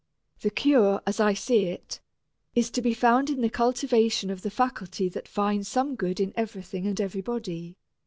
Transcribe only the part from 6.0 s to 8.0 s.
in everything and everybody.